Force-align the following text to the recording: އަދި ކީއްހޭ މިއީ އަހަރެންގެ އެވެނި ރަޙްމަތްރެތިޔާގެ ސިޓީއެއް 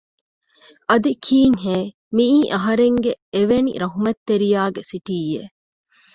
އަދި 0.89 1.11
ކީއްހޭ 1.25 1.77
މިއީ 2.15 2.39
އަހަރެންގެ 2.53 3.11
އެވެނި 3.33 3.71
ރަޙްމަތްރެތިޔާގެ 3.81 4.81
ސިޓީއެއް 4.89 5.53